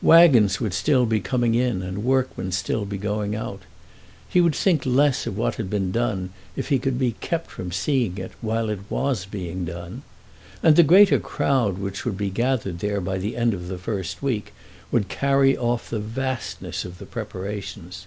Waggons 0.00 0.60
would 0.60 0.74
still 0.74 1.06
be 1.06 1.18
coming 1.18 1.56
in 1.56 1.82
and 1.82 2.04
workmen 2.04 2.52
still 2.52 2.84
be 2.84 2.96
going 2.96 3.34
out. 3.34 3.62
He 4.28 4.40
would 4.40 4.54
think 4.54 4.86
less 4.86 5.26
of 5.26 5.36
what 5.36 5.56
had 5.56 5.68
been 5.68 5.90
done 5.90 6.30
if 6.54 6.68
he 6.68 6.78
could 6.78 7.00
be 7.00 7.16
kept 7.20 7.50
from 7.50 7.72
seeing 7.72 8.16
it 8.16 8.30
while 8.40 8.70
it 8.70 8.78
was 8.88 9.24
being 9.26 9.64
done. 9.64 10.02
And 10.62 10.76
the 10.76 10.84
greater 10.84 11.18
crowd 11.18 11.78
which 11.78 12.04
would 12.04 12.16
be 12.16 12.30
gathered 12.30 12.78
there 12.78 13.00
by 13.00 13.18
the 13.18 13.36
end 13.36 13.54
of 13.54 13.66
the 13.66 13.76
first 13.76 14.22
week 14.22 14.54
would 14.92 15.08
carry 15.08 15.58
off 15.58 15.90
the 15.90 15.98
vastness 15.98 16.84
of 16.84 16.98
the 16.98 17.06
preparations. 17.06 18.06